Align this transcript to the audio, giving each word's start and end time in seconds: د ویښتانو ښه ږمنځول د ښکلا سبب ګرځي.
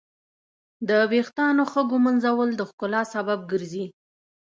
د 0.87 0.89
ویښتانو 1.11 1.63
ښه 1.71 1.81
ږمنځول 1.91 2.49
د 2.55 2.61
ښکلا 2.69 3.01
سبب 3.13 3.39
ګرځي. 3.51 3.85